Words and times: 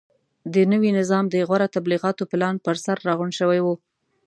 د 0.53 0.55
نوي 0.71 0.91
نظام 0.99 1.25
د 1.29 1.35
غوره 1.47 1.67
تبلیغاتي 1.75 2.23
پلان 2.31 2.55
پرسر 2.65 2.97
راغونډ 3.07 3.33
شوي 3.39 3.59
وو. 3.61 3.75